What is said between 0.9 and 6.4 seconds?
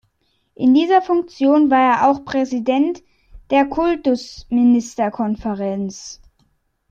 Funktion war er auch Präsident der Kultusministerkonferenz.